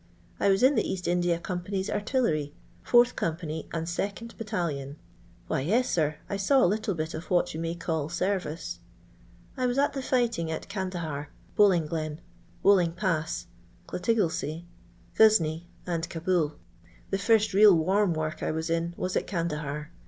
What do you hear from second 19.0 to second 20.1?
at Candahar.